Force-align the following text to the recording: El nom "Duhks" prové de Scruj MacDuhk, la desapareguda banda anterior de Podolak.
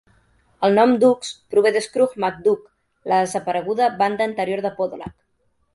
El 0.67 0.77
nom 0.79 0.95
"Duhks" 1.03 1.29
prové 1.55 1.73
de 1.77 1.83
Scruj 1.89 2.17
MacDuhk, 2.25 2.65
la 3.13 3.21
desapareguda 3.27 3.95
banda 4.03 4.31
anterior 4.31 4.67
de 4.69 4.77
Podolak. 4.81 5.19